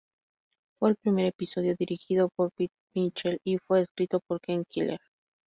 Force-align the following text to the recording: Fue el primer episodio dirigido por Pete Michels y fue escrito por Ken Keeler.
Fue 0.79 0.89
el 0.89 0.95
primer 0.95 1.27
episodio 1.27 1.75
dirigido 1.75 2.27
por 2.35 2.49
Pete 2.53 2.73
Michels 2.95 3.39
y 3.45 3.59
fue 3.59 3.81
escrito 3.81 4.19
por 4.27 4.41
Ken 4.41 4.63
Keeler. 4.67 4.99